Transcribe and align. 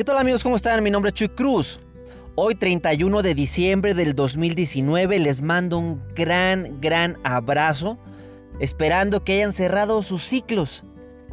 ¿Qué 0.00 0.04
tal 0.04 0.16
amigos? 0.16 0.42
¿Cómo 0.42 0.56
están? 0.56 0.82
Mi 0.82 0.90
nombre 0.90 1.10
es 1.10 1.14
Chuy 1.14 1.28
Cruz. 1.28 1.78
Hoy 2.34 2.54
31 2.54 3.20
de 3.20 3.34
diciembre 3.34 3.92
del 3.92 4.14
2019 4.14 5.18
les 5.18 5.42
mando 5.42 5.76
un 5.76 6.02
gran, 6.14 6.80
gran 6.80 7.18
abrazo, 7.22 7.98
esperando 8.60 9.22
que 9.22 9.34
hayan 9.34 9.52
cerrado 9.52 10.02
sus 10.02 10.22
ciclos 10.22 10.84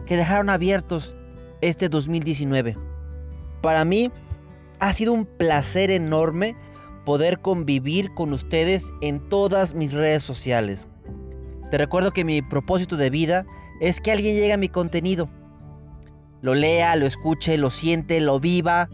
que 0.05 0.17
dejaron 0.17 0.49
abiertos 0.49 1.15
este 1.61 1.87
2019. 1.87 2.75
Para 3.61 3.85
mí 3.85 4.11
ha 4.79 4.91
sido 4.91 5.13
un 5.13 5.25
placer 5.25 5.89
enorme 5.89 6.57
poder 7.05 7.39
convivir 7.39 8.13
con 8.15 8.33
ustedes 8.33 8.91
en 8.99 9.29
todas 9.29 9.75
mis 9.75 9.93
redes 9.93 10.23
sociales. 10.23 10.89
Te 11.71 11.77
recuerdo 11.77 12.11
que 12.11 12.25
mi 12.25 12.41
propósito 12.41 12.97
de 12.97 13.11
vida 13.11 13.45
es 13.79 14.01
que 14.01 14.11
alguien 14.11 14.35
llegue 14.35 14.51
a 14.51 14.57
mi 14.57 14.67
contenido 14.67 15.29
lo 16.41 16.55
lea, 16.55 16.95
lo 16.95 17.05
escuche, 17.05 17.57
lo 17.57 17.69
siente, 17.69 18.19
lo 18.21 18.39
viva 18.39 18.89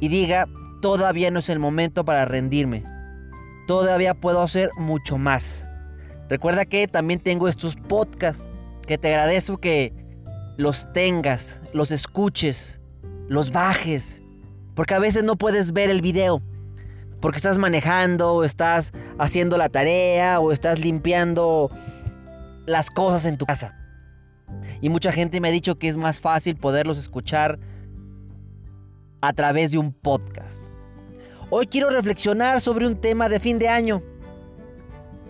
y 0.00 0.08
diga, 0.08 0.46
todavía 0.80 1.30
no 1.30 1.38
es 1.38 1.48
el 1.48 1.58
momento 1.58 2.04
para 2.04 2.24
rendirme. 2.24 2.84
Todavía 3.66 4.14
puedo 4.14 4.42
hacer 4.42 4.70
mucho 4.76 5.18
más. 5.18 5.66
Recuerda 6.28 6.64
que 6.64 6.88
también 6.88 7.20
tengo 7.20 7.48
estos 7.48 7.76
podcasts 7.76 8.44
que 8.86 8.98
te 8.98 9.08
agradezco 9.08 9.58
que 9.58 9.92
los 10.56 10.92
tengas, 10.92 11.62
los 11.72 11.90
escuches, 11.90 12.80
los 13.28 13.52
bajes, 13.52 14.22
porque 14.74 14.94
a 14.94 14.98
veces 14.98 15.22
no 15.22 15.36
puedes 15.36 15.72
ver 15.72 15.90
el 15.90 16.00
video, 16.00 16.42
porque 17.20 17.36
estás 17.36 17.58
manejando, 17.58 18.34
o 18.34 18.44
estás 18.44 18.92
haciendo 19.18 19.56
la 19.56 19.68
tarea, 19.68 20.40
o 20.40 20.52
estás 20.52 20.80
limpiando 20.80 21.70
las 22.66 22.90
cosas 22.90 23.24
en 23.26 23.36
tu 23.36 23.46
casa. 23.46 23.79
Y 24.80 24.88
mucha 24.88 25.12
gente 25.12 25.40
me 25.40 25.48
ha 25.48 25.52
dicho 25.52 25.78
que 25.78 25.88
es 25.88 25.96
más 25.96 26.20
fácil 26.20 26.56
poderlos 26.56 26.98
escuchar 26.98 27.58
a 29.20 29.32
través 29.32 29.72
de 29.72 29.78
un 29.78 29.92
podcast. 29.92 30.70
Hoy 31.50 31.66
quiero 31.66 31.90
reflexionar 31.90 32.60
sobre 32.60 32.86
un 32.86 32.96
tema 32.96 33.28
de 33.28 33.40
fin 33.40 33.58
de 33.58 33.68
año, 33.68 34.02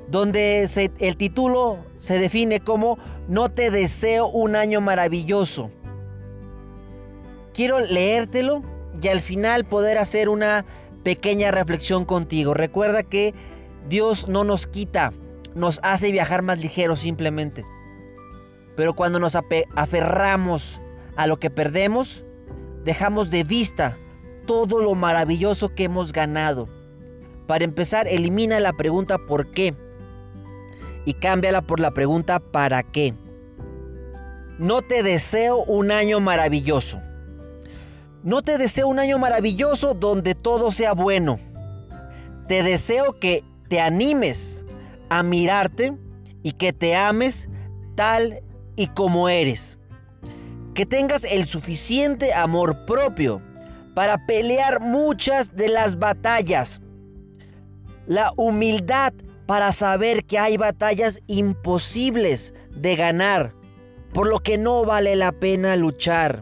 donde 0.08 0.68
el 0.98 1.16
título 1.16 1.78
se 1.94 2.18
define 2.18 2.60
como 2.60 2.98
No 3.28 3.48
te 3.48 3.70
deseo 3.70 4.28
un 4.28 4.54
año 4.54 4.80
maravilloso. 4.80 5.70
Quiero 7.54 7.80
leértelo 7.80 8.62
y 9.02 9.08
al 9.08 9.20
final 9.20 9.64
poder 9.64 9.98
hacer 9.98 10.28
una 10.28 10.64
pequeña 11.02 11.50
reflexión 11.50 12.04
contigo. 12.04 12.54
Recuerda 12.54 13.02
que 13.02 13.34
Dios 13.88 14.28
no 14.28 14.44
nos 14.44 14.66
quita, 14.66 15.12
nos 15.54 15.80
hace 15.82 16.12
viajar 16.12 16.42
más 16.42 16.58
ligero 16.58 16.96
simplemente. 16.96 17.64
Pero 18.80 18.94
cuando 18.94 19.18
nos 19.18 19.36
aferramos 19.36 20.80
a 21.14 21.26
lo 21.26 21.38
que 21.38 21.50
perdemos, 21.50 22.24
dejamos 22.82 23.30
de 23.30 23.44
vista 23.44 23.98
todo 24.46 24.78
lo 24.78 24.94
maravilloso 24.94 25.74
que 25.74 25.84
hemos 25.84 26.14
ganado. 26.14 26.66
Para 27.46 27.64
empezar, 27.64 28.08
elimina 28.08 28.58
la 28.58 28.72
pregunta 28.72 29.18
¿por 29.18 29.50
qué? 29.50 29.74
Y 31.04 31.12
cámbiala 31.12 31.60
por 31.60 31.78
la 31.78 31.90
pregunta 31.90 32.40
¿para 32.40 32.82
qué? 32.82 33.12
No 34.58 34.80
te 34.80 35.02
deseo 35.02 35.58
un 35.64 35.90
año 35.90 36.18
maravilloso. 36.18 37.02
No 38.22 38.40
te 38.40 38.56
deseo 38.56 38.88
un 38.88 38.98
año 38.98 39.18
maravilloso 39.18 39.92
donde 39.92 40.34
todo 40.34 40.72
sea 40.72 40.94
bueno. 40.94 41.38
Te 42.48 42.62
deseo 42.62 43.20
que 43.20 43.44
te 43.68 43.78
animes 43.78 44.64
a 45.10 45.22
mirarte 45.22 45.98
y 46.42 46.52
que 46.52 46.72
te 46.72 46.96
ames 46.96 47.50
tal 47.94 48.42
y 48.80 48.86
como 48.86 49.28
eres. 49.28 49.78
Que 50.72 50.86
tengas 50.86 51.24
el 51.24 51.46
suficiente 51.46 52.32
amor 52.32 52.86
propio 52.86 53.42
para 53.94 54.24
pelear 54.24 54.80
muchas 54.80 55.54
de 55.54 55.68
las 55.68 55.98
batallas. 55.98 56.80
La 58.06 58.32
humildad 58.38 59.12
para 59.44 59.72
saber 59.72 60.24
que 60.24 60.38
hay 60.38 60.56
batallas 60.56 61.22
imposibles 61.26 62.54
de 62.74 62.96
ganar, 62.96 63.52
por 64.14 64.26
lo 64.26 64.38
que 64.38 64.56
no 64.56 64.86
vale 64.86 65.14
la 65.14 65.32
pena 65.32 65.76
luchar. 65.76 66.40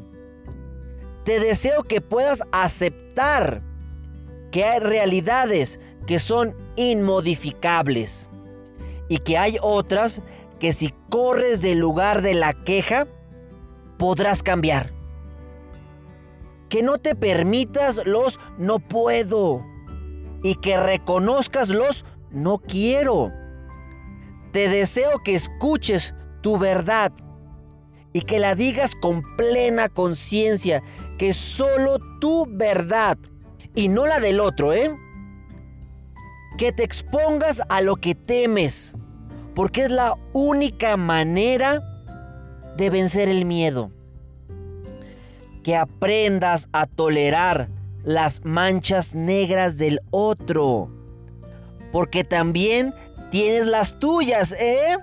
Te 1.25 1.41
deseo 1.41 1.83
que 1.83 2.01
puedas 2.01 2.45
aceptar 2.53 3.63
que 4.53 4.63
hay 4.63 4.79
realidades 4.79 5.81
que 6.07 6.21
son 6.21 6.55
inmodificables 6.77 8.31
y 9.09 9.19
que 9.19 9.37
hay 9.37 9.57
otras 9.61 10.23
que 10.59 10.73
si 10.73 10.93
corres 11.09 11.63
del 11.63 11.79
lugar 11.79 12.23
de 12.23 12.35
la 12.35 12.53
queja, 12.53 13.07
podrás 13.99 14.43
cambiar. 14.43 14.91
Que 16.69 16.83
no 16.83 16.99
te 16.99 17.15
permitas 17.15 18.03
los 18.07 18.39
no 18.59 18.79
puedo 18.79 19.65
y 20.43 20.57
que 20.57 20.77
reconozcas 20.77 21.71
los 21.71 22.05
no 22.31 22.59
quiero. 22.59 23.33
Te 24.53 24.69
deseo 24.69 25.19
que 25.25 25.35
escuches 25.35 26.15
tu 26.43 26.59
verdad 26.59 27.13
y 28.13 28.23
que 28.23 28.39
la 28.39 28.55
digas 28.55 28.95
con 28.95 29.23
plena 29.37 29.89
conciencia, 29.89 30.83
que 31.19 31.33
solo 31.33 31.99
tu 32.21 32.47
verdad 32.49 33.19
y 33.75 33.89
no 33.89 34.07
la 34.07 34.19
del 34.19 34.41
otro, 34.41 34.73
¿eh? 34.73 34.97
Que 36.57 36.73
te 36.73 36.83
expongas 36.83 37.63
a 37.69 37.81
lo 37.81 37.97
que 37.97 38.15
temes 38.15 38.97
porque 39.59 39.87
es 39.87 39.91
la 39.91 40.15
única 40.35 40.97
manera 40.97 41.83
de 42.77 42.91
vencer 42.91 43.29
el 43.29 43.45
miedo. 43.45 43.91
Que 45.65 45.75
aprendas 45.75 46.69
a 46.71 46.87
tolerar 46.87 47.69
las 48.05 48.45
manchas 48.45 49.17
negras 49.17 49.77
del 49.77 49.99
otro, 50.13 50.93
porque 51.91 52.23
también 52.23 52.95
tienes 53.33 53.67
las 53.67 53.99
tuyas, 53.99 54.53
¿eh? 54.53 54.97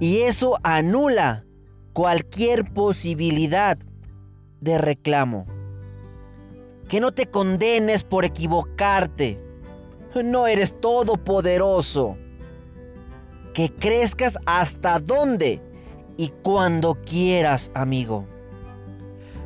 Y 0.00 0.22
eso 0.22 0.58
anula 0.64 1.44
cualquier 1.92 2.72
posibilidad 2.72 3.78
de 4.60 4.78
reclamo. 4.78 5.46
Que 6.88 6.98
no 6.98 7.12
te 7.12 7.26
condenes 7.26 8.02
por 8.02 8.24
equivocarte. 8.24 9.38
No 10.24 10.48
eres 10.48 10.80
todopoderoso 10.80 12.18
que 13.54 13.72
crezcas 13.72 14.36
hasta 14.44 14.98
donde 14.98 15.62
y 16.18 16.28
cuando 16.42 16.98
quieras, 17.06 17.70
amigo. 17.72 18.26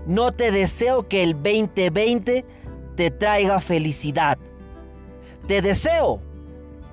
No 0.07 0.33
te 0.33 0.51
deseo 0.51 1.07
que 1.07 1.23
el 1.23 1.35
2020 1.35 2.45
te 2.97 3.11
traiga 3.11 3.61
felicidad. 3.61 4.39
Te 5.47 5.63
deseo 5.63 6.21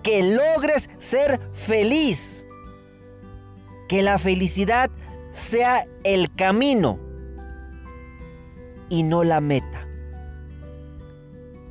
que 0.03 0.21
logres 0.21 0.89
ser 0.97 1.39
feliz. 1.53 2.45
Que 3.87 4.03
la 4.03 4.19
felicidad 4.19 4.91
sea 5.31 5.85
el 6.03 6.33
camino 6.33 6.99
y 8.89 9.03
no 9.03 9.23
la 9.23 9.39
meta. 9.41 9.87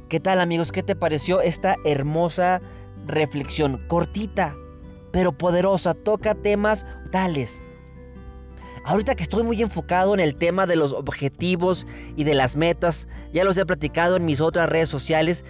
¿Qué 0.09 0.21
tal 0.21 0.41
amigos? 0.41 0.72
¿Qué 0.72 0.83
te 0.83 0.97
pareció 0.97 1.41
esta 1.41 1.77
hermosa 1.84 2.60
reflexión? 3.06 3.83
Cortita, 3.88 4.54
pero 5.14 5.30
poderosa, 5.30 5.94
toca 5.94 6.34
temas 6.34 6.84
tales. 7.12 7.60
Ahorita 8.84 9.14
que 9.14 9.22
estoy 9.22 9.44
muy 9.44 9.62
enfocado 9.62 10.12
en 10.12 10.19
el 10.19 10.34
tema 10.34 10.66
de 10.66 10.75
los 10.75 10.92
objetivos 10.92 11.86
y 12.16 12.25
de 12.25 12.34
las 12.34 12.56
metas, 12.56 13.06
ya 13.32 13.44
los 13.44 13.56
he 13.56 13.64
platicado 13.64 14.16
en 14.16 14.24
mis 14.24 14.41
otras 14.41 14.69
redes 14.69 14.88
sociales, 14.88 15.44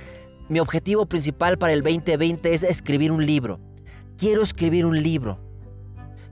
mi 0.51 0.61
objetivo 0.61 1.07
principal 1.07 1.57
para 1.57 1.73
el 1.73 1.83
2020 1.83 2.53
es 2.53 2.63
escribir 2.63 3.11
un 3.11 3.25
libro. 3.25 3.59
Quiero 4.19 4.43
escribir 4.43 4.85
un 4.85 5.03
libro 5.03 5.41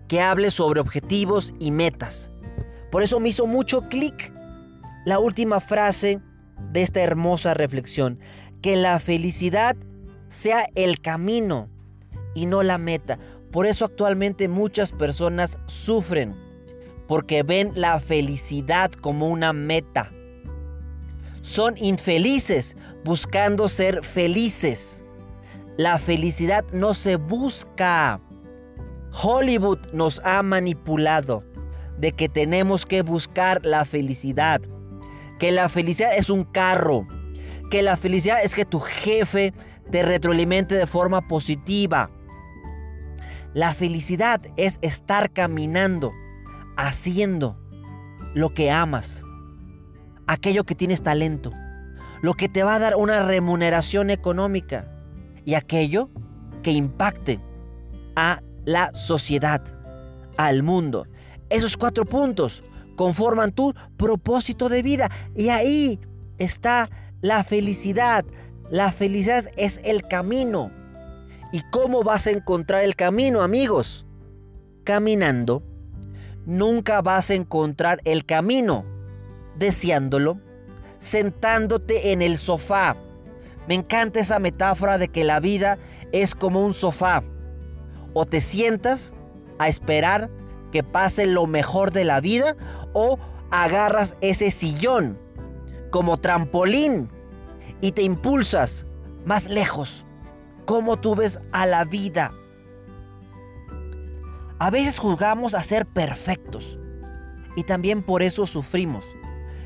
que 0.09 0.21
hable 0.21 0.51
sobre 0.51 0.81
objetivos 0.81 1.55
y 1.59 1.71
metas. 1.71 2.31
Por 2.91 3.03
eso 3.03 3.19
me 3.19 3.31
hizo 3.31 3.47
mucho 3.47 3.89
clic 3.89 4.31
la 5.07 5.19
última 5.19 5.61
frase 5.61 6.21
de 6.71 6.83
esta 6.83 7.01
hermosa 7.01 7.55
reflexión, 7.55 8.19
que 8.61 8.77
la 8.77 9.01
felicidad 9.01 9.75
sea 10.29 10.67
el 10.75 11.01
camino 11.01 11.72
y 12.35 12.47
no 12.47 12.63
la 12.63 12.79
meta. 12.79 13.19
Por 13.51 13.67
eso 13.67 13.85
actualmente 13.85 14.49
muchas 14.49 14.93
personas 14.93 15.59
sufren, 15.67 16.35
porque 17.07 17.43
ven 17.43 17.73
la 17.75 18.01
felicidad 18.01 18.91
como 18.91 19.29
una 19.29 19.53
meta. 19.53 20.11
Son 21.43 21.75
infelices 21.77 22.77
buscando 23.05 23.69
ser 23.69 24.05
felices. 24.05 25.05
La 25.77 25.99
felicidad 25.99 26.65
no 26.73 26.95
se 26.95 27.17
busca. 27.17 28.21
Hollywood 29.23 29.79
nos 29.93 30.21
ha 30.25 30.43
manipulado 30.43 31.43
de 31.99 32.13
que 32.13 32.29
tenemos 32.29 32.87
que 32.87 33.03
buscar 33.03 33.65
la 33.67 33.85
felicidad. 33.85 34.63
Que 35.39 35.53
la 35.53 35.69
felicidad 35.69 36.17
es 36.17 36.31
un 36.31 36.45
carro. 36.45 37.07
Que 37.71 37.83
la 37.83 37.97
felicidad 37.97 38.43
es 38.43 38.55
que 38.55 38.65
tu 38.65 38.81
jefe 38.81 39.53
te 39.91 40.03
retroalimente 40.03 40.75
de 40.75 40.87
forma 40.87 41.27
positiva 41.27 42.11
la 43.55 43.75
felicidad 43.75 44.41
es 44.57 44.79
estar 44.83 45.33
caminando, 45.33 46.13
haciendo 46.77 47.59
lo 48.35 48.55
que 48.55 48.71
amas, 48.71 49.25
aquello 50.27 50.65
que 50.65 50.75
tienes 50.75 51.03
talento, 51.03 51.53
lo 52.23 52.35
que 52.35 52.49
te 52.49 52.63
va 52.63 52.77
a 52.77 52.79
dar 52.79 52.97
una 52.97 53.27
remuneración 53.27 54.11
económica 54.11 54.89
y 55.45 55.55
aquello 55.55 56.09
que 56.63 56.71
impacte 56.71 57.41
a 58.17 58.41
la 58.65 58.95
sociedad, 58.95 59.63
al 60.37 60.63
mundo. 60.63 61.07
Esos 61.51 61.77
cuatro 61.77 62.05
puntos 62.05 62.63
conforman 62.97 63.53
tu 63.53 63.75
propósito 63.97 64.69
de 64.69 64.83
vida 64.83 65.11
y 65.35 65.49
ahí 65.49 66.01
está 66.39 66.89
la 67.21 67.45
felicidad. 67.45 68.25
La 68.71 68.93
felicidad 68.93 69.45
es 69.57 69.81
el 69.85 70.03
camino. 70.03 70.71
¿Y 71.53 71.61
cómo 71.71 72.03
vas 72.03 72.27
a 72.27 72.31
encontrar 72.31 72.83
el 72.83 72.97
camino, 72.97 73.43
amigos? 73.43 74.07
Caminando. 74.85 75.63
Nunca 76.47 77.03
vas 77.03 77.31
a 77.31 77.35
encontrar 77.35 78.01
el 78.05 78.25
camino 78.25 78.87
deseándolo, 79.59 80.41
sentándote 80.99 82.13
en 82.13 82.23
el 82.23 82.39
sofá. 82.39 82.97
Me 83.69 83.75
encanta 83.75 84.19
esa 84.19 84.39
metáfora 84.39 84.97
de 84.97 85.09
que 85.09 85.25
la 85.25 85.41
vida 85.41 85.79
es 86.11 86.35
como 86.35 86.65
un 86.65 86.73
sofá. 86.73 87.23
O 88.15 88.25
te 88.25 88.41
sientas 88.41 89.13
a 89.59 89.69
esperar 89.69 90.31
que 90.73 90.83
pase 90.83 91.27
lo 91.27 91.47
mejor 91.47 91.93
de 91.93 92.05
la 92.05 92.21
vida 92.21 92.57
o 92.95 93.19
agarras 93.51 94.17
ese 94.23 94.51
sillón 94.51 95.19
como 95.91 96.17
trampolín 96.17 97.11
y 97.83 97.93
te 97.93 98.03
impulsas 98.03 98.87
más 99.27 99.49
lejos. 99.49 100.07
¿Cómo 100.65 100.99
tú 100.99 101.15
ves 101.15 101.41
a 101.53 101.67
la 101.67 101.85
vida? 101.85 102.33
A 104.59 104.71
veces 104.71 104.99
jugamos 104.99 105.55
a 105.55 105.63
ser 105.63 105.87
perfectos 105.87 106.79
y 107.57 107.65
también 107.65 108.03
por 108.03 108.23
eso 108.23 108.47
sufrimos. 108.47 109.05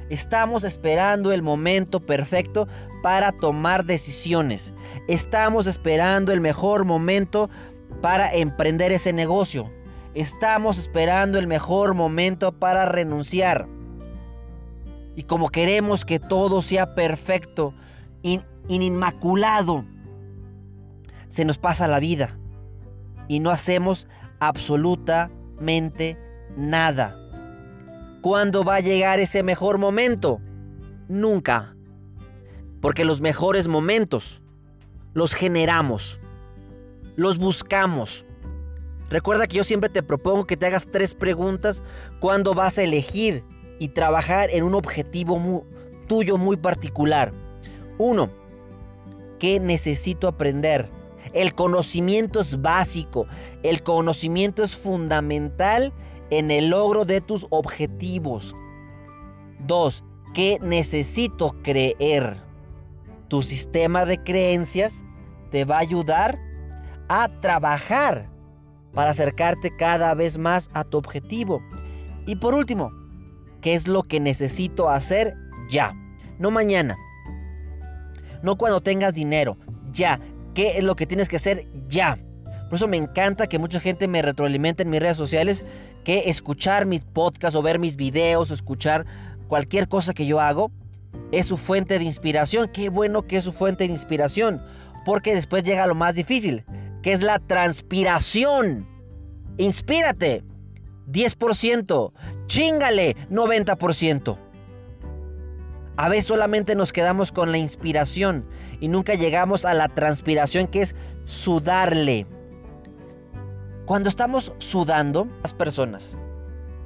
Estamos 0.08 0.64
esperando 0.64 1.32
el 1.32 1.42
momento 1.42 2.00
perfecto 2.00 2.68
para 3.02 3.32
tomar 3.32 3.84
decisiones. 3.84 4.72
Estamos 5.08 5.66
esperando 5.66 6.32
el 6.32 6.40
mejor 6.40 6.84
momento 6.84 7.50
para 8.00 8.32
emprender 8.32 8.92
ese 8.92 9.12
negocio. 9.12 9.70
Estamos 10.14 10.78
esperando 10.78 11.38
el 11.38 11.46
mejor 11.46 11.94
momento 11.94 12.52
para 12.52 12.86
renunciar. 12.86 13.68
Y 15.14 15.24
como 15.24 15.48
queremos 15.48 16.04
que 16.04 16.18
todo 16.20 16.62
sea 16.62 16.94
perfecto, 16.94 17.74
inmaculado, 18.68 19.84
se 21.28 21.44
nos 21.44 21.58
pasa 21.58 21.88
la 21.88 22.00
vida 22.00 22.38
y 23.28 23.40
no 23.40 23.50
hacemos 23.50 24.08
absolutamente 24.40 26.18
nada. 26.56 27.18
¿Cuándo 28.20 28.64
va 28.64 28.76
a 28.76 28.80
llegar 28.80 29.20
ese 29.20 29.42
mejor 29.42 29.78
momento? 29.78 30.40
Nunca. 31.08 31.76
Porque 32.80 33.04
los 33.04 33.20
mejores 33.20 33.68
momentos 33.68 34.42
los 35.14 35.34
generamos, 35.34 36.20
los 37.16 37.38
buscamos. 37.38 38.26
Recuerda 39.08 39.46
que 39.46 39.56
yo 39.56 39.64
siempre 39.64 39.88
te 39.88 40.02
propongo 40.02 40.44
que 40.44 40.56
te 40.56 40.66
hagas 40.66 40.88
tres 40.90 41.14
preguntas 41.14 41.82
cuando 42.20 42.54
vas 42.54 42.78
a 42.78 42.82
elegir 42.82 43.44
y 43.78 43.88
trabajar 43.88 44.50
en 44.50 44.64
un 44.64 44.74
objetivo 44.74 45.64
tuyo 46.08 46.36
muy 46.36 46.56
particular. 46.56 47.32
Uno, 47.98 48.30
¿qué 49.38 49.60
necesito 49.60 50.28
aprender? 50.28 50.90
El 51.36 51.54
conocimiento 51.54 52.40
es 52.40 52.62
básico, 52.62 53.26
el 53.62 53.82
conocimiento 53.82 54.62
es 54.62 54.74
fundamental 54.74 55.92
en 56.30 56.50
el 56.50 56.70
logro 56.70 57.04
de 57.04 57.20
tus 57.20 57.46
objetivos. 57.50 58.56
Dos, 59.58 60.02
¿qué 60.32 60.58
necesito 60.62 61.54
creer? 61.62 62.38
Tu 63.28 63.42
sistema 63.42 64.06
de 64.06 64.16
creencias 64.16 65.04
te 65.50 65.66
va 65.66 65.76
a 65.76 65.80
ayudar 65.80 66.38
a 67.06 67.28
trabajar 67.28 68.30
para 68.94 69.10
acercarte 69.10 69.76
cada 69.76 70.14
vez 70.14 70.38
más 70.38 70.70
a 70.72 70.84
tu 70.84 70.96
objetivo. 70.96 71.60
Y 72.24 72.36
por 72.36 72.54
último, 72.54 72.92
¿qué 73.60 73.74
es 73.74 73.88
lo 73.88 74.02
que 74.02 74.20
necesito 74.20 74.88
hacer 74.88 75.34
ya? 75.68 75.92
No 76.38 76.50
mañana. 76.50 76.96
No 78.42 78.56
cuando 78.56 78.80
tengas 78.80 79.12
dinero. 79.12 79.58
Ya. 79.92 80.18
¿Qué 80.56 80.78
es 80.78 80.84
lo 80.84 80.96
que 80.96 81.04
tienes 81.04 81.28
que 81.28 81.36
hacer 81.36 81.68
ya? 81.86 82.16
Por 82.70 82.76
eso 82.76 82.88
me 82.88 82.96
encanta 82.96 83.46
que 83.46 83.58
mucha 83.58 83.78
gente 83.78 84.08
me 84.08 84.22
retroalimente 84.22 84.84
en 84.84 84.88
mis 84.88 85.00
redes 85.00 85.18
sociales 85.18 85.66
que 86.02 86.30
escuchar 86.30 86.86
mis 86.86 87.04
podcasts 87.04 87.54
o 87.54 87.60
ver 87.60 87.78
mis 87.78 87.96
videos 87.96 88.50
o 88.50 88.54
escuchar 88.54 89.04
cualquier 89.48 89.86
cosa 89.86 90.14
que 90.14 90.24
yo 90.24 90.40
hago 90.40 90.72
es 91.30 91.44
su 91.44 91.58
fuente 91.58 91.98
de 91.98 92.06
inspiración. 92.06 92.70
Qué 92.72 92.88
bueno 92.88 93.26
que 93.26 93.36
es 93.36 93.44
su 93.44 93.52
fuente 93.52 93.84
de 93.84 93.92
inspiración. 93.92 94.58
Porque 95.04 95.34
después 95.34 95.62
llega 95.62 95.86
lo 95.86 95.94
más 95.94 96.14
difícil, 96.14 96.64
que 97.02 97.12
es 97.12 97.20
la 97.20 97.38
transpiración. 97.38 98.88
Inspírate. 99.58 100.42
10%. 101.06 102.12
Chingale. 102.46 103.14
90%. 103.30 104.38
A 105.98 106.08
veces 106.08 106.24
solamente 106.24 106.74
nos 106.74 106.94
quedamos 106.94 107.30
con 107.30 107.52
la 107.52 107.58
inspiración 107.58 108.46
y 108.80 108.88
nunca 108.88 109.14
llegamos 109.14 109.64
a 109.64 109.74
la 109.74 109.88
transpiración 109.88 110.66
que 110.66 110.82
es 110.82 110.94
sudarle. 111.24 112.26
Cuando 113.84 114.08
estamos 114.08 114.52
sudando, 114.58 115.28
las 115.42 115.54
personas 115.54 116.18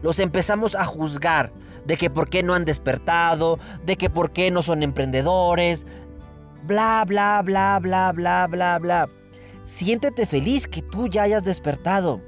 los 0.02 0.18
empezamos 0.18 0.74
a 0.74 0.84
juzgar 0.84 1.52
de 1.84 1.96
que 1.96 2.10
por 2.10 2.28
qué 2.28 2.42
no 2.42 2.54
han 2.54 2.64
despertado, 2.64 3.58
de 3.84 3.96
que 3.96 4.10
por 4.10 4.30
qué 4.30 4.50
no 4.50 4.62
son 4.62 4.82
emprendedores, 4.82 5.86
bla, 6.64 7.04
bla, 7.06 7.42
bla, 7.42 7.78
bla, 7.80 8.12
bla, 8.12 8.46
bla, 8.46 8.78
bla. 8.78 9.08
Siéntete 9.64 10.26
feliz 10.26 10.66
que 10.66 10.82
tú 10.82 11.08
ya 11.08 11.22
hayas 11.22 11.44
despertado. 11.44 12.20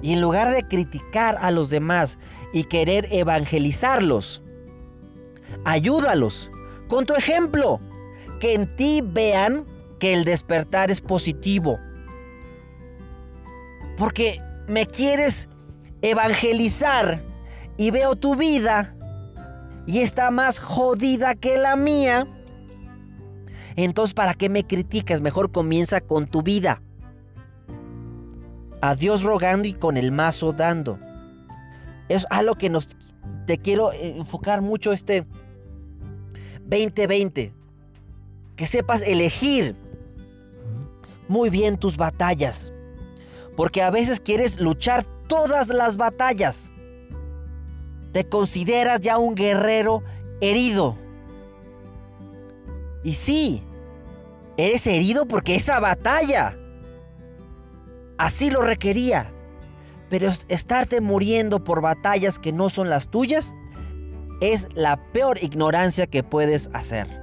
Y 0.00 0.12
en 0.12 0.20
lugar 0.20 0.52
de 0.52 0.66
criticar 0.66 1.36
a 1.40 1.50
los 1.50 1.70
demás 1.70 2.18
y 2.52 2.64
querer 2.64 3.08
evangelizarlos, 3.10 4.42
ayúdalos 5.64 6.50
con 6.88 7.06
tu 7.06 7.14
ejemplo. 7.14 7.80
Que 8.42 8.54
en 8.54 8.74
ti 8.74 9.02
vean 9.04 9.66
que 10.00 10.14
el 10.14 10.24
despertar 10.24 10.90
es 10.90 11.00
positivo, 11.00 11.78
porque 13.96 14.40
me 14.66 14.84
quieres 14.86 15.48
evangelizar 16.00 17.22
y 17.76 17.92
veo 17.92 18.16
tu 18.16 18.34
vida 18.34 18.96
y 19.86 20.00
está 20.00 20.32
más 20.32 20.58
jodida 20.58 21.36
que 21.36 21.56
la 21.56 21.76
mía. 21.76 22.26
Entonces, 23.76 24.12
¿para 24.12 24.34
qué 24.34 24.48
me 24.48 24.66
criticas? 24.66 25.20
Mejor 25.20 25.52
comienza 25.52 26.00
con 26.00 26.26
tu 26.26 26.42
vida. 26.42 26.82
A 28.80 28.96
Dios 28.96 29.22
rogando 29.22 29.68
y 29.68 29.72
con 29.72 29.96
el 29.96 30.10
mazo 30.10 30.52
dando. 30.52 30.98
Es 32.08 32.26
algo 32.28 32.56
que 32.56 32.70
nos 32.70 32.88
te 33.46 33.58
quiero 33.58 33.92
enfocar 33.92 34.62
mucho 34.62 34.92
este 34.92 35.28
2020. 36.64 37.61
Que 38.56 38.66
sepas 38.66 39.02
elegir 39.02 39.74
muy 41.28 41.50
bien 41.50 41.78
tus 41.78 41.96
batallas. 41.96 42.72
Porque 43.56 43.82
a 43.82 43.90
veces 43.90 44.20
quieres 44.20 44.60
luchar 44.60 45.04
todas 45.26 45.68
las 45.68 45.96
batallas. 45.96 46.72
Te 48.12 48.28
consideras 48.28 49.00
ya 49.00 49.18
un 49.18 49.34
guerrero 49.34 50.02
herido. 50.40 50.96
Y 53.02 53.14
sí, 53.14 53.62
eres 54.56 54.86
herido 54.86 55.26
porque 55.26 55.54
esa 55.54 55.80
batalla 55.80 56.56
así 58.18 58.50
lo 58.50 58.62
requería. 58.62 59.32
Pero 60.10 60.30
estarte 60.48 61.00
muriendo 61.00 61.64
por 61.64 61.80
batallas 61.80 62.38
que 62.38 62.52
no 62.52 62.68
son 62.68 62.90
las 62.90 63.08
tuyas 63.08 63.54
es 64.42 64.68
la 64.74 64.98
peor 65.12 65.42
ignorancia 65.42 66.06
que 66.06 66.22
puedes 66.22 66.68
hacer. 66.74 67.21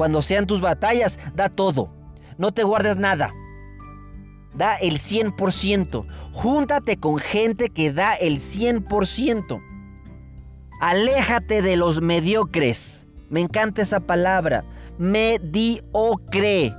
Cuando 0.00 0.22
sean 0.22 0.46
tus 0.46 0.62
batallas, 0.62 1.18
da 1.34 1.50
todo. 1.50 1.92
No 2.38 2.52
te 2.52 2.64
guardes 2.64 2.96
nada 2.96 3.34
da 4.54 4.76
el 4.76 4.94
100%. 4.98 6.06
Júntate 6.32 6.96
con 6.96 7.18
gente 7.18 7.68
que 7.68 7.92
da 7.92 8.14
el 8.14 8.38
100%. 8.38 9.62
Aléjate 10.80 11.60
de 11.60 11.76
los 11.76 12.00
mediocres. 12.00 13.06
Me 13.28 13.40
encanta 13.40 13.82
esa 13.82 14.00
palabra. 14.00 14.64
Mediocre. 14.96 16.74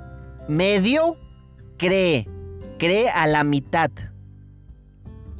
Medio 0.47 1.15
cree. 1.77 2.27
Cree 2.79 3.07
a 3.11 3.27
la 3.27 3.43
mitad. 3.43 3.91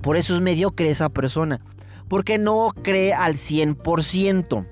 Por 0.04 0.18
eso 0.18 0.36
es 0.36 0.42
mediocre 0.42 0.92
esa 0.92 1.10
persona. 1.10 1.66
Porque 2.08 2.38
no 2.38 2.70
cree 2.84 3.12
al 3.12 3.38
100%. 3.38 4.68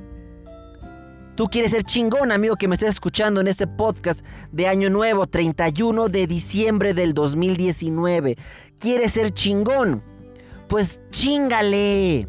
Tú 1.40 1.48
quieres 1.48 1.72
ser 1.72 1.86
chingón, 1.86 2.34
amigo 2.34 2.58
que 2.58 2.68
me 2.68 2.76
estás 2.76 2.90
escuchando 2.90 3.40
en 3.40 3.48
este 3.48 3.66
podcast 3.66 4.26
de 4.52 4.68
Año 4.68 4.90
Nuevo, 4.90 5.26
31 5.26 6.10
de 6.10 6.28
diciembre 6.28 6.94
del 6.94 7.14
2019. 7.14 8.38
¿Quieres 8.78 9.14
ser 9.14 9.34
chingón? 9.34 10.04
Pues 10.68 11.00
chingale. 11.12 12.28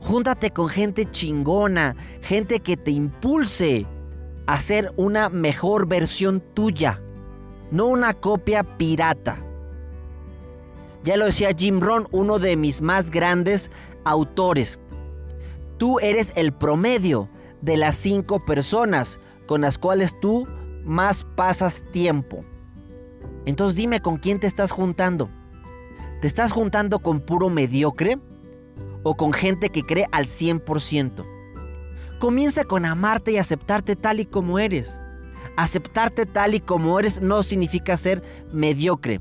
Júntate 0.00 0.50
con 0.50 0.68
gente 0.68 1.10
chingona, 1.10 1.96
gente 2.20 2.60
que 2.60 2.76
te 2.76 2.90
impulse 2.90 3.86
a 4.46 4.58
ser 4.58 4.92
una 4.96 5.30
mejor 5.30 5.88
versión 5.88 6.42
tuya, 6.52 7.00
no 7.70 7.86
una 7.86 8.12
copia 8.12 8.64
pirata. 8.64 9.38
Ya 11.04 11.16
lo 11.16 11.24
decía 11.24 11.48
Jim 11.56 11.80
Rohn, 11.80 12.06
uno 12.10 12.38
de 12.38 12.54
mis 12.54 12.82
más 12.82 13.10
grandes 13.10 13.70
autores. 14.04 14.78
Tú 15.78 16.00
eres 16.00 16.34
el 16.36 16.52
promedio 16.52 17.30
de 17.62 17.76
las 17.76 17.96
cinco 17.96 18.44
personas 18.44 19.18
con 19.46 19.62
las 19.62 19.78
cuales 19.78 20.18
tú 20.20 20.46
más 20.84 21.24
pasas 21.24 21.84
tiempo. 21.92 22.40
Entonces 23.46 23.76
dime 23.76 24.00
con 24.00 24.18
quién 24.18 24.38
te 24.38 24.46
estás 24.46 24.72
juntando. 24.72 25.30
¿Te 26.20 26.26
estás 26.26 26.52
juntando 26.52 26.98
con 26.98 27.20
puro 27.20 27.48
mediocre 27.48 28.18
o 29.02 29.16
con 29.16 29.32
gente 29.32 29.70
que 29.70 29.82
cree 29.82 30.06
al 30.12 30.26
100%? 30.26 31.24
Comienza 32.20 32.64
con 32.64 32.84
amarte 32.84 33.32
y 33.32 33.38
aceptarte 33.38 33.96
tal 33.96 34.20
y 34.20 34.26
como 34.26 34.58
eres. 34.58 35.00
Aceptarte 35.56 36.24
tal 36.26 36.54
y 36.54 36.60
como 36.60 36.98
eres 37.00 37.20
no 37.20 37.42
significa 37.42 37.96
ser 37.96 38.22
mediocre. 38.52 39.20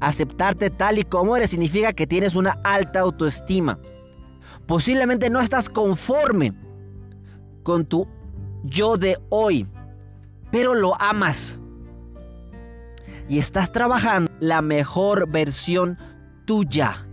Aceptarte 0.00 0.70
tal 0.70 0.98
y 0.98 1.02
como 1.02 1.36
eres 1.36 1.50
significa 1.50 1.92
que 1.92 2.06
tienes 2.06 2.36
una 2.36 2.56
alta 2.62 3.00
autoestima. 3.00 3.80
Posiblemente 4.66 5.30
no 5.30 5.40
estás 5.40 5.68
conforme 5.68 6.52
con 7.68 7.84
tu 7.84 8.08
yo 8.64 8.96
de 8.96 9.18
hoy, 9.28 9.66
pero 10.50 10.74
lo 10.74 10.98
amas. 10.98 11.60
Y 13.28 13.36
estás 13.36 13.72
trabajando 13.72 14.32
la 14.40 14.62
mejor 14.62 15.28
versión 15.28 15.98
tuya. 16.46 17.06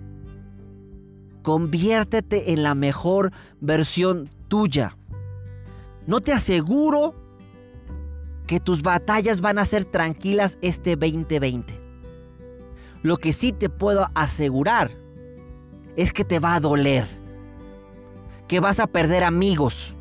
Conviértete 1.44 2.54
en 2.54 2.64
la 2.64 2.74
mejor 2.74 3.34
versión 3.60 4.30
tuya. 4.48 4.96
No 6.08 6.22
te 6.22 6.32
aseguro 6.32 7.14
que 8.48 8.62
tus 8.62 8.82
batallas 8.82 9.42
van 9.42 9.60
a 9.60 9.66
ser 9.66 9.84
tranquilas 9.84 10.58
este 10.62 10.96
2020. 10.96 11.78
Lo 13.04 13.18
que 13.18 13.34
sí 13.34 13.52
te 13.52 13.68
puedo 13.68 14.08
asegurar 14.16 14.90
es 15.98 16.14
que 16.14 16.24
te 16.24 16.40
va 16.40 16.56
a 16.56 16.62
doler. 16.62 17.06
Que 18.48 18.62
vas 18.62 18.80
a 18.80 18.88
perder 18.88 19.26
amigos. 19.26 19.95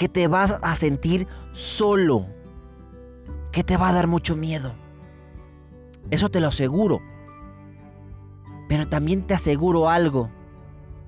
Que 0.00 0.08
te 0.08 0.28
vas 0.28 0.58
a 0.62 0.76
sentir 0.76 1.26
solo. 1.52 2.26
Que 3.52 3.62
te 3.62 3.76
va 3.76 3.90
a 3.90 3.92
dar 3.92 4.06
mucho 4.06 4.34
miedo. 4.34 4.72
Eso 6.10 6.30
te 6.30 6.40
lo 6.40 6.48
aseguro. 6.48 7.02
Pero 8.66 8.88
también 8.88 9.26
te 9.26 9.34
aseguro 9.34 9.90
algo, 9.90 10.30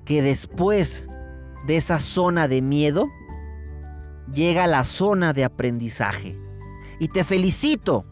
que 0.05 0.21
después 0.21 1.07
de 1.65 1.75
esa 1.75 1.99
zona 1.99 2.47
de 2.47 2.61
miedo, 2.61 3.07
llega 4.31 4.67
la 4.67 4.83
zona 4.83 5.33
de 5.33 5.43
aprendizaje. 5.43 6.37
Y 6.99 7.07
te 7.07 7.23
felicito 7.23 8.05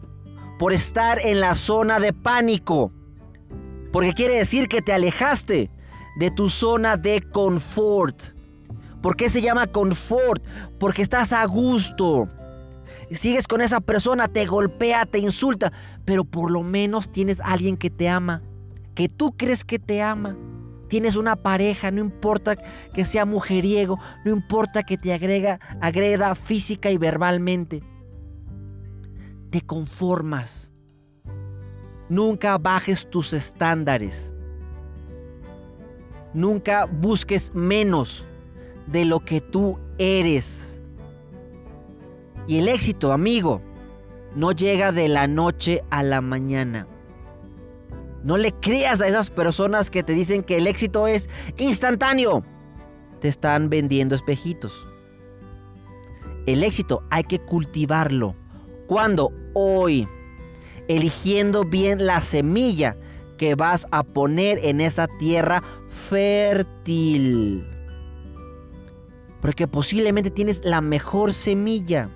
por 0.58 0.72
estar 0.72 1.20
en 1.20 1.38
la 1.38 1.54
zona 1.54 2.00
de 2.00 2.12
pánico, 2.12 2.90
porque 3.92 4.14
quiere 4.14 4.38
decir 4.38 4.66
que 4.66 4.82
te 4.82 4.92
alejaste 4.92 5.70
de 6.16 6.30
tu 6.32 6.50
zona 6.50 6.96
de 6.96 7.22
confort. 7.22 8.20
¿Por 9.02 9.16
qué 9.16 9.28
se 9.28 9.42
llama 9.42 9.66
confort? 9.66 10.46
Porque 10.78 11.02
estás 11.02 11.32
a 11.32 11.44
gusto. 11.44 12.28
Sigues 13.10 13.46
con 13.46 13.60
esa 13.60 13.80
persona, 13.80 14.28
te 14.28 14.46
golpea, 14.46 15.04
te 15.04 15.18
insulta, 15.18 15.72
pero 16.04 16.24
por 16.24 16.50
lo 16.50 16.62
menos 16.62 17.10
tienes 17.12 17.40
alguien 17.40 17.76
que 17.76 17.90
te 17.90 18.08
ama 18.08 18.42
que 18.94 19.08
tú 19.08 19.36
crees 19.36 19.64
que 19.64 19.78
te 19.78 20.02
ama. 20.02 20.36
Tienes 20.88 21.16
una 21.16 21.36
pareja, 21.36 21.90
no 21.90 22.00
importa 22.00 22.56
que 22.92 23.04
sea 23.04 23.24
mujeriego, 23.24 23.98
no 24.24 24.32
importa 24.32 24.82
que 24.82 24.98
te 24.98 25.14
agrega, 25.14 25.58
agreda 25.80 26.34
física 26.34 26.90
y 26.90 26.98
verbalmente. 26.98 27.82
Te 29.50 29.62
conformas. 29.62 30.72
Nunca 32.10 32.58
bajes 32.58 33.08
tus 33.08 33.32
estándares. 33.32 34.34
Nunca 36.34 36.84
busques 36.84 37.54
menos 37.54 38.26
de 38.86 39.04
lo 39.04 39.20
que 39.20 39.40
tú 39.40 39.78
eres. 39.98 40.82
Y 42.46 42.58
el 42.58 42.68
éxito, 42.68 43.12
amigo, 43.12 43.60
no 44.34 44.52
llega 44.52 44.92
de 44.92 45.08
la 45.08 45.26
noche 45.26 45.82
a 45.90 46.02
la 46.02 46.20
mañana. 46.20 46.86
No 48.24 48.36
le 48.36 48.52
creas 48.52 49.00
a 49.00 49.08
esas 49.08 49.30
personas 49.30 49.90
que 49.90 50.02
te 50.02 50.12
dicen 50.12 50.42
que 50.42 50.56
el 50.56 50.66
éxito 50.66 51.06
es 51.06 51.28
instantáneo. 51.58 52.44
Te 53.20 53.28
están 53.28 53.68
vendiendo 53.68 54.14
espejitos. 54.14 54.86
El 56.46 56.64
éxito 56.64 57.02
hay 57.10 57.24
que 57.24 57.38
cultivarlo. 57.38 58.34
¿Cuándo? 58.86 59.32
Hoy. 59.54 60.08
Eligiendo 60.88 61.64
bien 61.64 62.06
la 62.06 62.20
semilla 62.20 62.96
que 63.38 63.54
vas 63.54 63.86
a 63.90 64.02
poner 64.02 64.58
en 64.62 64.80
esa 64.80 65.06
tierra 65.18 65.62
fértil. 65.88 67.64
Porque 69.42 69.68
posiblemente 69.68 70.30
tienes 70.30 70.64
la 70.64 70.80
mejor 70.80 71.34
semilla, 71.34 72.08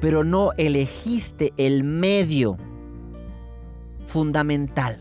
pero 0.00 0.22
no 0.22 0.52
elegiste 0.58 1.52
el 1.56 1.82
medio 1.82 2.58
fundamental. 4.06 5.00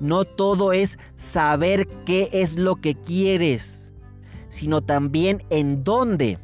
No 0.00 0.24
todo 0.24 0.72
es 0.72 0.98
saber 1.16 1.86
qué 2.06 2.28
es 2.32 2.58
lo 2.58 2.76
que 2.76 2.94
quieres, 2.94 3.94
sino 4.48 4.82
también 4.82 5.38
en 5.50 5.82
dónde 5.82 6.38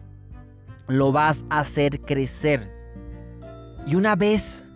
lo 0.87 1.13
vas 1.13 1.45
a 1.51 1.59
hacer 1.59 2.01
crecer. 2.01 2.73
Y 3.87 3.95
una 3.97 4.17
vez 4.17 4.67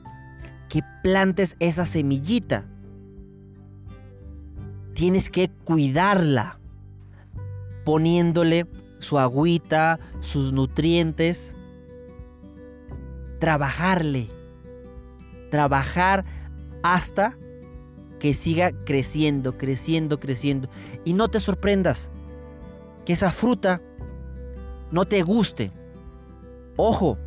que 0.68 0.82
plantes 1.02 1.56
esa 1.60 1.86
semillita, 1.86 2.66
tienes 4.94 5.30
que 5.30 5.50
cuidarla, 5.64 6.58
poniéndole 7.84 8.66
su 9.02 9.18
agüita, 9.18 9.98
sus 10.20 10.52
nutrientes, 10.52 11.56
trabajarle, 13.38 14.28
trabajar 15.50 16.24
hasta 16.82 17.36
que 18.20 18.34
siga 18.34 18.70
creciendo, 18.84 19.58
creciendo, 19.58 20.20
creciendo. 20.20 20.68
Y 21.04 21.12
no 21.12 21.28
te 21.28 21.40
sorprendas 21.40 22.10
que 23.04 23.14
esa 23.14 23.32
fruta 23.32 23.82
no 24.92 25.04
te 25.04 25.22
guste. 25.22 25.72
Ojo, 26.76 27.18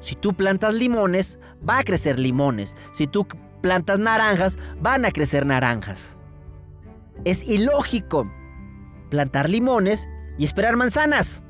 si 0.00 0.14
tú 0.14 0.34
plantas 0.34 0.74
limones, 0.74 1.40
va 1.68 1.78
a 1.78 1.84
crecer 1.84 2.20
limones. 2.20 2.76
Si 2.92 3.08
tú 3.08 3.26
plantas 3.60 3.98
naranjas, 3.98 4.56
van 4.80 5.04
a 5.04 5.10
crecer 5.10 5.44
naranjas. 5.44 6.18
Es 7.24 7.48
ilógico 7.48 8.30
plantar 9.10 9.50
limones 9.50 10.08
y 10.38 10.44
esperar 10.44 10.76
manzanas. 10.76 11.42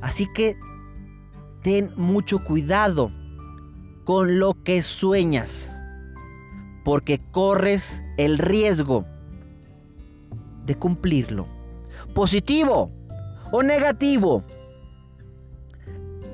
Así 0.00 0.26
que 0.32 0.56
ten 1.62 1.92
mucho 1.96 2.44
cuidado 2.44 3.10
con 4.04 4.38
lo 4.38 4.54
que 4.62 4.82
sueñas 4.82 5.76
porque 6.86 7.18
corres 7.32 8.04
el 8.16 8.38
riesgo 8.38 9.04
de 10.66 10.76
cumplirlo. 10.76 11.48
Positivo 12.14 12.92
o 13.50 13.64
negativo. 13.64 14.44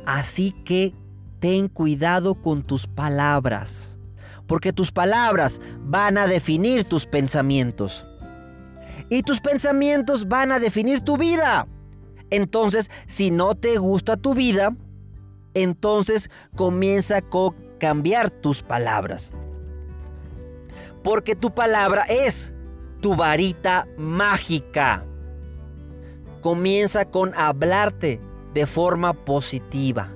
Así 0.05 0.53
que 0.67 0.93
ten 1.39 1.69
cuidado 1.69 2.35
con 2.35 2.63
tus 2.63 2.87
palabras, 2.87 3.99
porque 4.47 4.75
tus 4.75 4.93
palabras 4.93 5.59
van 5.85 6.19
a 6.19 6.27
definir 6.27 6.85
tus 6.85 7.07
pensamientos. 7.07 8.07
Y 9.13 9.23
tus 9.23 9.41
pensamientos 9.41 10.29
van 10.29 10.53
a 10.53 10.59
definir 10.59 11.03
tu 11.03 11.17
vida. 11.17 11.67
Entonces, 12.31 12.91
si 13.07 13.31
no 13.31 13.55
te 13.55 13.77
gusta 13.79 14.17
tu 14.17 14.35
vida, 14.35 14.75
entonces 15.55 16.31
comienza 16.57 17.19
a 17.19 17.23
cambiar 17.79 18.31
tus 18.31 18.63
palabras 18.63 19.33
porque 21.03 21.35
tu 21.35 21.51
palabra 21.51 22.05
es 22.09 22.55
tu 23.01 23.15
varita 23.17 23.87
mágica. 23.97 25.05
Comienza 26.41 27.05
con 27.05 27.35
hablarte 27.35 28.21
de 28.55 28.67
forma 28.67 29.13
positiva. 29.13 30.11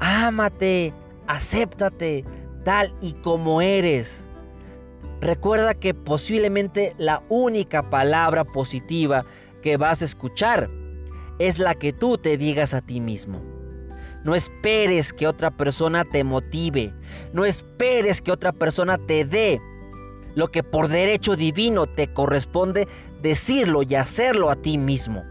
Ámate, 0.00 0.94
acéptate 1.26 2.24
tal 2.64 2.92
y 3.00 3.14
como 3.14 3.60
eres. 3.60 4.27
Recuerda 5.20 5.74
que 5.74 5.94
posiblemente 5.94 6.94
la 6.98 7.22
única 7.28 7.90
palabra 7.90 8.44
positiva 8.44 9.24
que 9.62 9.76
vas 9.76 10.02
a 10.02 10.04
escuchar 10.04 10.70
es 11.38 11.58
la 11.58 11.74
que 11.74 11.92
tú 11.92 12.18
te 12.18 12.36
digas 12.36 12.74
a 12.74 12.80
ti 12.80 13.00
mismo. 13.00 13.42
No 14.24 14.34
esperes 14.34 15.12
que 15.12 15.26
otra 15.26 15.50
persona 15.50 16.04
te 16.04 16.24
motive. 16.24 16.92
No 17.32 17.44
esperes 17.44 18.20
que 18.20 18.32
otra 18.32 18.52
persona 18.52 18.98
te 18.98 19.24
dé 19.24 19.60
lo 20.34 20.48
que 20.48 20.62
por 20.62 20.88
derecho 20.88 21.34
divino 21.34 21.86
te 21.86 22.12
corresponde 22.12 22.86
decirlo 23.22 23.82
y 23.82 23.94
hacerlo 23.94 24.50
a 24.50 24.56
ti 24.56 24.78
mismo. 24.78 25.24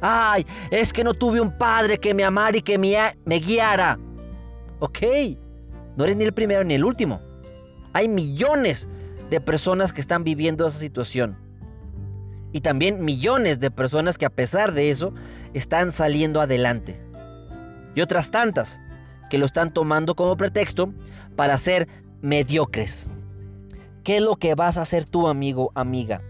Ay, 0.00 0.44
es 0.70 0.92
que 0.92 1.04
no 1.04 1.14
tuve 1.14 1.40
un 1.40 1.56
padre 1.56 1.98
que 1.98 2.12
me 2.12 2.24
amara 2.24 2.56
y 2.56 2.62
que 2.62 2.78
me, 2.78 3.38
guiara. 3.38 3.98
Ok, 4.80 4.98
no 5.96 6.04
eres 6.04 6.16
ni 6.16 6.24
el 6.24 6.32
primero 6.32 6.64
ni 6.64 6.74
el 6.74 6.84
último. 6.84 7.20
Hay 7.92 8.08
millones 8.08 8.88
de 9.30 9.40
personas 9.40 9.92
que 9.92 10.00
están 10.00 10.24
viviendo 10.24 10.66
esa 10.66 10.78
situación. 10.78 11.36
Y 12.52 12.60
también 12.60 13.04
millones 13.04 13.60
de 13.60 13.70
personas 13.70 14.18
que 14.18 14.26
a 14.26 14.30
pesar 14.30 14.72
de 14.72 14.90
eso 14.90 15.14
están 15.54 15.90
saliendo 15.90 16.40
adelante. 16.40 17.00
Y 17.94 18.00
otras 18.00 18.30
tantas 18.30 18.80
que 19.30 19.38
lo 19.38 19.46
están 19.46 19.72
tomando 19.72 20.14
como 20.14 20.36
pretexto 20.36 20.92
para 21.36 21.56
ser 21.56 21.88
mediocres. 22.20 23.08
¿Qué 24.04 24.18
es 24.18 24.22
lo 24.22 24.36
que 24.36 24.54
vas 24.54 24.76
a 24.76 24.82
hacer 24.82 25.06
tú, 25.06 25.28
amigo, 25.28 25.72
amiga? 25.74 26.20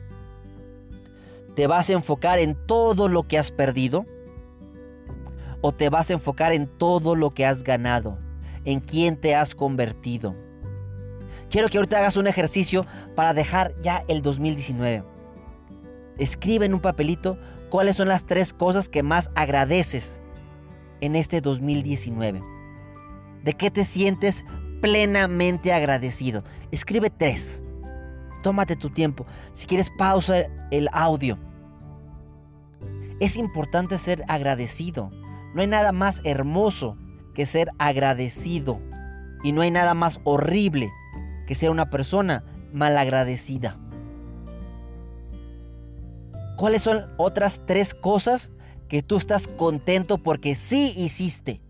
¿Te 1.57 1.67
vas 1.67 1.91
a 1.91 1.95
enfocar 1.95 2.39
en 2.39 2.57
todo 2.67 3.09
lo 3.09 3.25
que 3.25 3.39
has 3.39 3.51
perdido? 3.51 4.07
¿O 5.61 5.73
te 5.73 5.89
vas 5.89 6.11
a 6.11 6.15
enfocar 6.15 6.53
en 6.53 6.67
todo 6.67 7.17
lo 7.17 7.35
que 7.35 7.47
has 7.47 7.63
ganado? 7.63 8.19
¿En 8.65 8.81
quién 8.81 9.17
te 9.17 9.35
has 9.35 9.55
convertido? 9.55 10.35
Quiero 11.53 11.69
que 11.69 11.77
ahorita 11.77 11.99
hagas 11.99 12.17
un 12.17 12.27
ejercicio 12.27 12.87
para 13.15 13.35
dejar 13.35 13.75
ya 13.83 14.03
el 14.09 14.23
2019. 14.23 15.05
Escribe 16.17 16.65
en 16.65 16.73
un 16.73 16.81
papelito 16.81 17.37
cuáles 17.69 17.97
son 17.97 18.09
las 18.09 18.27
tres 18.27 18.55
cosas 18.55 18.89
que 18.89 19.03
más 19.03 19.29
agradeces 19.35 20.23
en 21.03 21.15
este 21.15 21.43
2019. 21.43 22.41
¿De 23.45 23.53
qué 23.53 23.71
te 23.71 23.85
sientes 23.85 24.47
plenamente 24.81 25.75
agradecido? 25.75 26.43
Escribe 26.71 27.11
tres. 27.11 27.63
Tómate 28.43 28.75
tu 28.75 28.89
tiempo. 28.89 29.27
Si 29.53 29.67
quieres, 29.67 29.91
pausa 29.91 30.47
el 30.71 30.89
audio. 30.91 31.39
Es 33.21 33.37
importante 33.37 33.99
ser 33.99 34.25
agradecido. 34.27 35.11
No 35.55 35.61
hay 35.61 35.67
nada 35.67 35.93
más 35.93 36.23
hermoso 36.25 36.97
que 37.35 37.45
ser 37.45 37.69
agradecido. 37.77 38.81
Y 39.45 39.53
no 39.53 39.61
hay 39.61 39.71
nada 39.71 39.93
más 39.93 40.19
horrible 40.25 40.91
que 41.47 41.55
sea 41.55 41.71
una 41.71 41.91
persona 41.91 42.45
malagradecida. 42.73 43.79
¿Cuáles 46.57 46.83
son 46.83 47.05
otras 47.17 47.63
tres 47.67 47.95
cosas 47.95 48.53
que 48.89 49.03
tú 49.03 49.17
estás 49.17 49.49
contento 49.49 50.19
porque 50.19 50.55
sí 50.55 50.95
hiciste? 50.97 51.61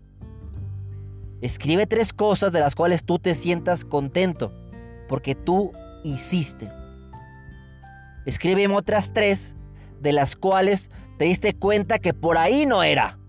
Escribe 1.41 1.87
tres 1.87 2.13
cosas 2.13 2.51
de 2.51 2.59
las 2.59 2.75
cuales 2.75 3.03
tú 3.03 3.19
te 3.19 3.35
sientas 3.35 3.85
contento 3.85 4.51
porque 5.09 5.35
tú 5.35 5.71
hiciste. 6.03 6.69
Escribe 8.25 8.67
otras 8.67 9.13
tres 9.13 9.55
de 9.99 10.13
las 10.13 10.35
cuales 10.35 10.91
te 11.17 11.25
diste 11.25 11.53
cuenta 11.53 11.99
que 11.99 12.13
por 12.13 12.37
ahí 12.37 12.65
no 12.65 12.83
era. 12.83 13.19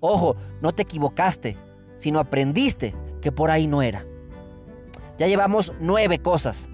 Ojo, 0.00 0.36
no 0.60 0.72
te 0.72 0.82
equivocaste, 0.82 1.56
sino 1.96 2.18
aprendiste 2.18 2.94
que 3.20 3.32
por 3.32 3.50
ahí 3.50 3.66
no 3.66 3.82
era. 3.82 4.04
Ya 5.18 5.26
llevamos 5.26 5.72
nueve 5.80 6.18
cosas. 6.18 6.68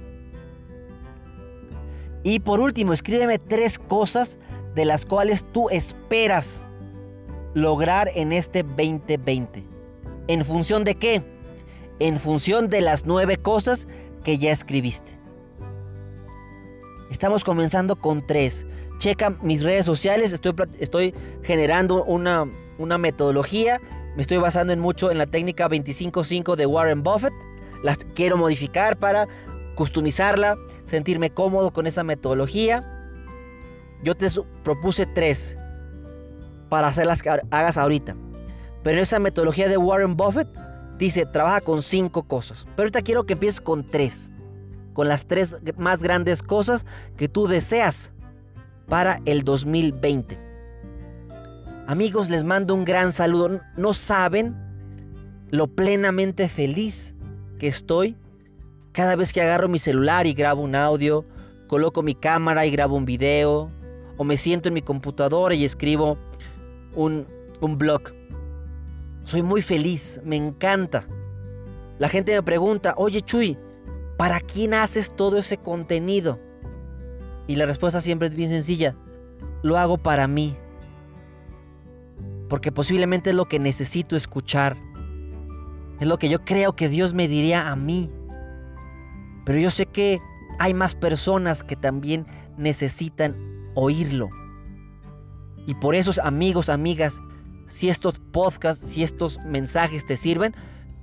Y 2.23 2.41
por 2.41 2.61
último, 2.61 2.93
escríbeme 2.93 3.39
tres 3.39 3.79
cosas 3.79 4.39
de 4.75 4.85
las 4.85 5.07
cuales 5.07 5.45
tú 5.53 5.69
esperas 5.71 6.67
lograr 7.55 8.11
en 8.15 8.33
este 8.33 8.63
2020. 8.63 9.65
¿En 10.29 10.45
función 10.45 10.85
de 10.85 10.95
qué? 10.95 11.23
En 11.99 12.19
función 12.19 12.69
de 12.69 12.81
las 12.81 13.07
nueve 13.07 13.37
cosas 13.37 13.89
que 14.23 14.39
ya 14.39 14.53
escribiste. 14.53 15.19
Estamos 17.11 17.43
comenzando 17.43 17.97
con 17.97 18.27
tres. 18.27 18.67
Checa 18.99 19.31
mis 19.43 19.63
redes 19.63 19.87
sociales, 19.87 20.33
estoy, 20.33 20.55
estoy 20.79 21.15
generando 21.43 22.05
una, 22.05 22.49
una 22.79 22.99
metodología. 22.99 23.81
Me 24.15 24.23
estoy 24.23 24.37
basando 24.39 24.73
en 24.73 24.81
mucho 24.81 25.11
en 25.11 25.19
la 25.19 25.27
técnica 25.27 25.69
25-5 25.69 26.55
de 26.55 26.67
Warren 26.67 27.03
Buffett 27.03 27.33
las 27.83 27.99
quiero 28.15 28.37
modificar 28.37 28.97
para 28.99 29.29
customizarla, 29.75 30.59
sentirme 30.85 31.31
cómodo 31.31 31.73
con 31.73 31.87
esa 31.87 32.05
metodología. 32.05 32.85
Yo 34.03 34.15
te 34.15 34.29
propuse 34.63 35.07
tres 35.07 35.57
para 36.69 36.89
hacerlas 36.89 37.23
que 37.23 37.31
hagas 37.31 37.79
ahorita. 37.79 38.17
Pero 38.83 38.97
en 38.97 39.03
esa 39.03 39.19
metodología 39.19 39.69
de 39.69 39.77
Warren 39.77 40.17
Buffett 40.17 40.49
dice, 40.99 41.27
trabaja 41.27 41.61
con 41.61 41.83
cinco 41.83 42.23
cosas. 42.23 42.65
Pero 42.77 42.83
ahorita 42.83 43.03
quiero 43.03 43.25
que 43.25 43.35
empieces 43.35 43.61
con 43.61 43.87
tres. 43.87 44.31
Con 44.93 45.09
las 45.09 45.27
tres 45.27 45.59
más 45.77 46.03
grandes 46.03 46.43
cosas 46.43 46.87
que 47.17 47.29
tú 47.29 47.47
deseas 47.47 48.13
para 48.87 49.21
el 49.25 49.45
2020. 49.45 50.39
Amigos, 51.87 52.29
les 52.31 52.45
mando 52.45 52.75
un 52.75 52.85
gran 52.85 53.13
saludo. 53.13 53.61
No 53.77 53.95
saben 53.95 54.57
lo 55.51 55.69
plenamente 55.69 56.49
feliz 56.49 57.15
que 57.61 57.69
estoy, 57.69 58.17
cada 58.91 59.15
vez 59.15 59.33
que 59.35 59.43
agarro 59.43 59.69
mi 59.69 59.79
celular 59.79 60.27
y 60.27 60.33
grabo 60.33 60.63
un 60.63 60.75
audio, 60.75 61.27
coloco 61.69 62.03
mi 62.03 62.15
cámara 62.15 62.65
y 62.65 62.71
grabo 62.71 62.97
un 62.97 63.05
video, 63.05 63.71
o 64.17 64.25
me 64.25 64.39
siento 64.39 64.69
en 64.69 64.75
mi 64.75 64.83
computadora 64.83 65.55
y 65.55 65.65
escribo 65.65 66.17
un, 66.95 67.29
un 67.61 67.77
blog. 67.77 68.15
Soy 69.25 69.43
muy 69.43 69.61
feliz, 69.61 70.21
me 70.25 70.37
encanta. 70.37 71.07
La 71.99 72.09
gente 72.09 72.33
me 72.33 72.43
pregunta, 72.43 72.95
oye 72.97 73.21
Chuy, 73.21 73.59
¿para 74.17 74.41
quién 74.41 74.73
haces 74.73 75.15
todo 75.15 75.37
ese 75.37 75.59
contenido? 75.59 76.41
Y 77.47 77.57
la 77.57 77.67
respuesta 77.67 78.01
siempre 78.01 78.29
es 78.29 78.35
bien 78.35 78.49
sencilla, 78.49 78.95
lo 79.63 79.77
hago 79.77 79.99
para 79.99 80.27
mí. 80.27 80.57
Porque 82.49 82.73
posiblemente 82.73 83.31
es 83.31 83.37
lo 83.37 83.45
que 83.45 83.59
necesito 83.59 84.17
escuchar 84.17 84.79
es 86.01 86.09
lo 86.09 86.19
que 86.19 86.31
yo 86.31 86.45
creo 86.45 86.75
que 86.75 86.89
Dios 86.89 87.13
me 87.13 87.29
diría 87.29 87.71
a 87.71 87.77
mí. 87.77 88.11
Pero 89.45 89.59
yo 89.59 89.71
sé 89.71 89.87
que 89.87 90.21
hay 90.59 90.75
más 90.75 90.95
personas 90.95 91.63
que 91.63 91.77
también 91.77 92.27
necesitan 92.57 93.37
oírlo. 93.75 94.31
Y 95.67 95.75
por 95.75 95.95
esos 95.95 96.19
amigos, 96.19 96.71
amigas, 96.71 97.21
si 97.67 97.91
estos 97.91 98.19
podcasts, 98.19 98.89
si 98.89 99.03
estos 99.03 99.39
mensajes 99.41 100.05
te 100.07 100.17
sirven, 100.17 100.55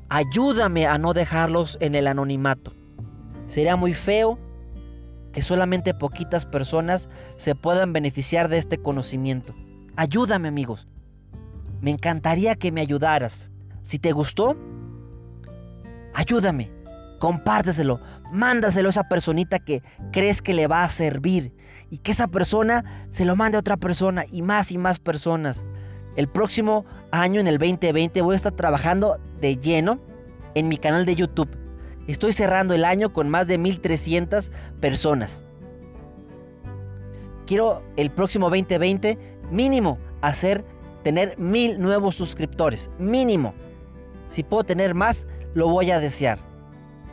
ayúdame 0.10 0.88
a 0.88 0.98
no 0.98 1.14
dejarlos 1.14 1.78
en 1.80 1.96
el 1.96 2.08
anonimato. 2.08 2.74
Sería 3.46 3.76
muy 3.76 3.94
feo 3.94 4.40
que 5.32 5.44
solamente 5.44 5.94
poquitas 5.94 6.46
personas 6.46 7.10
se 7.38 7.54
puedan 7.54 7.94
beneficiar 7.94 8.50
de 8.50 8.58
este 8.58 8.80
conocimiento. 8.80 9.54
Ayúdame 9.96 10.48
amigos. 10.48 10.88
Me 11.82 11.92
encantaría 11.92 12.56
que 12.56 12.72
me 12.72 12.82
ayudaras. 12.82 13.52
Si 13.84 14.00
te 14.00 14.12
gustó, 14.12 14.58
ayúdame, 16.18 16.72
compárteselo, 17.20 18.02
mándaselo 18.32 18.90
a 18.90 18.92
esa 18.92 19.08
personita 19.08 19.60
que 19.60 19.84
crees 20.12 20.42
que 20.42 20.56
le 20.56 20.66
va 20.66 20.84
a 20.84 20.90
servir 20.90 21.54
y 21.92 22.00
que 22.00 22.12
esa 22.12 22.28
persona 22.28 23.06
se 23.12 23.24
lo 23.24 23.36
mande 23.36 23.58
a 23.58 23.60
otra 23.60 23.78
persona 23.78 24.24
y 24.32 24.42
más 24.42 24.72
y 24.72 24.80
más 24.80 24.98
personas. 24.98 25.68
El 26.16 26.28
próximo 26.28 26.86
año, 27.12 27.40
en 27.40 27.46
el 27.46 27.60
2020, 27.60 28.20
voy 28.24 28.34
a 28.34 28.36
estar 28.36 28.54
trabajando 28.54 29.20
de 29.40 29.58
lleno 29.58 30.00
en 30.56 30.68
mi 30.68 30.78
canal 30.78 31.06
de 31.06 31.14
YouTube. 31.14 31.56
Estoy 32.08 32.34
cerrando 32.34 32.74
el 32.74 32.84
año 32.84 33.14
con 33.14 33.30
más 33.30 33.48
de 33.48 33.60
1300 33.60 34.52
personas. 34.82 35.44
Quiero 37.46 37.84
el 37.96 38.10
próximo 38.10 38.50
2020 38.50 39.20
mínimo 39.52 40.00
hacer 40.22 40.66
tener 41.04 41.38
mil 41.38 41.80
nuevos 41.80 42.16
suscriptores. 42.16 42.90
Mínimo. 42.98 43.54
Si 44.30 44.44
puedo 44.44 44.64
tener 44.64 44.96
más, 44.96 45.28
lo 45.58 45.68
voy 45.70 45.90
a 45.90 46.00
desear. 46.00 46.38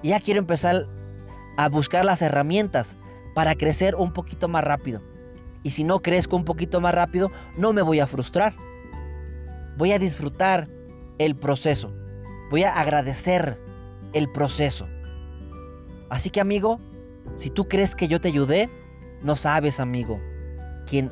ya 0.02 0.20
quiero 0.20 0.38
empezar 0.38 0.84
a 1.56 1.70
buscar 1.70 2.04
las 2.04 2.20
herramientas 2.20 2.98
para 3.34 3.54
crecer 3.54 3.94
un 3.94 4.12
poquito 4.12 4.48
más 4.48 4.62
rápido. 4.62 5.00
Y 5.62 5.70
si 5.70 5.82
no 5.82 6.00
crezco 6.00 6.36
un 6.36 6.44
poquito 6.44 6.78
más 6.82 6.94
rápido, 6.94 7.32
no 7.56 7.72
me 7.72 7.80
voy 7.80 8.00
a 8.00 8.06
frustrar. 8.06 8.54
Voy 9.78 9.92
a 9.92 9.98
disfrutar 9.98 10.68
el 11.16 11.36
proceso. 11.36 11.90
Voy 12.50 12.64
a 12.64 12.78
agradecer 12.78 13.58
el 14.12 14.30
proceso. 14.30 14.86
Así 16.10 16.28
que 16.28 16.42
amigo, 16.42 16.78
si 17.36 17.48
tú 17.48 17.66
crees 17.66 17.94
que 17.94 18.08
yo 18.08 18.20
te 18.20 18.28
ayudé, 18.28 18.68
no 19.22 19.36
sabes 19.36 19.80
amigo. 19.80 20.20
Quien 20.86 21.10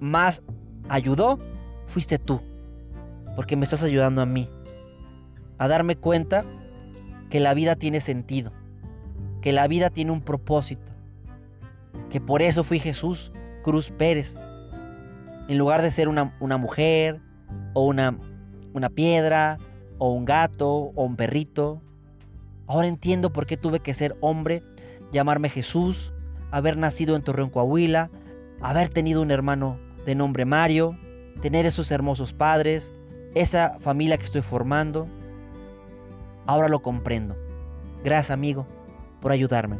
más 0.00 0.42
ayudó 0.88 1.38
fuiste 1.86 2.18
tú. 2.18 2.40
Porque 3.36 3.54
me 3.54 3.64
estás 3.64 3.82
ayudando 3.82 4.22
a 4.22 4.26
mí 4.26 4.48
a 5.58 5.68
darme 5.68 5.96
cuenta 5.96 6.44
que 7.30 7.40
la 7.40 7.54
vida 7.54 7.76
tiene 7.76 8.00
sentido, 8.00 8.52
que 9.42 9.52
la 9.52 9.68
vida 9.68 9.90
tiene 9.90 10.12
un 10.12 10.22
propósito, 10.22 10.92
que 12.10 12.20
por 12.20 12.42
eso 12.42 12.64
fui 12.64 12.78
Jesús 12.78 13.32
Cruz 13.62 13.90
Pérez, 13.90 14.38
en 15.48 15.58
lugar 15.58 15.82
de 15.82 15.90
ser 15.90 16.08
una, 16.08 16.34
una 16.40 16.56
mujer 16.56 17.20
o 17.74 17.84
una, 17.86 18.18
una 18.72 18.88
piedra 18.88 19.58
o 19.98 20.12
un 20.12 20.24
gato 20.24 20.68
o 20.68 21.04
un 21.04 21.16
perrito. 21.16 21.82
Ahora 22.66 22.86
entiendo 22.86 23.32
por 23.32 23.46
qué 23.46 23.56
tuve 23.56 23.80
que 23.80 23.94
ser 23.94 24.16
hombre 24.20 24.62
llamarme 25.12 25.48
Jesús, 25.48 26.12
haber 26.50 26.76
nacido 26.76 27.16
en 27.16 27.22
Torreón, 27.22 27.50
Coahuila, 27.50 28.10
haber 28.60 28.88
tenido 28.88 29.22
un 29.22 29.30
hermano 29.30 29.78
de 30.04 30.14
nombre 30.14 30.44
Mario, 30.44 30.98
tener 31.40 31.66
esos 31.66 31.90
hermosos 31.90 32.32
padres, 32.32 32.92
esa 33.34 33.78
familia 33.80 34.18
que 34.18 34.24
estoy 34.24 34.42
formando. 34.42 35.06
Ahora 36.48 36.68
lo 36.70 36.80
comprendo. 36.80 37.36
Gracias 38.02 38.30
amigo 38.30 38.66
por 39.20 39.32
ayudarme. 39.32 39.76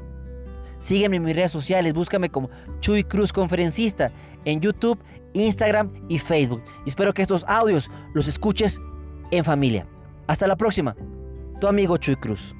Sígueme 0.78 1.16
en 1.16 1.24
mis 1.24 1.35
redes 1.35 1.50
sociales, 1.50 1.94
búscame 1.94 2.28
como 2.28 2.50
Chuy 2.81 3.04
Cruz 3.04 3.33
Conferencista 3.33 4.12
en 4.44 4.61
YouTube, 4.61 4.98
Instagram 5.33 5.90
y 6.11 6.18
Facebook. 6.18 6.62
Espero 6.87 7.14
que 7.14 7.22
estos 7.22 7.44
audios 7.48 7.90
los 8.12 8.28
escuches 8.28 8.83
en 9.31 9.46
familia. 9.46 9.87
Hasta 10.26 10.46
la 10.46 10.57
próxima. 10.57 10.94
Tu 11.59 11.66
amigo 11.66 11.96
Chuy 11.96 12.16
Cruz. 12.16 12.54